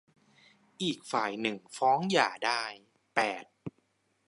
[0.81, 2.61] อีกฝ่ายหนึ่งฟ้องหย่าได้
[3.15, 3.45] แปด